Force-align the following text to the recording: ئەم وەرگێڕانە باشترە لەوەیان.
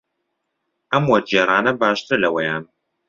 ئەم 0.91 1.03
وەرگێڕانە 1.11 1.71
باشترە 1.81 2.17
لەوەیان. 2.23 2.63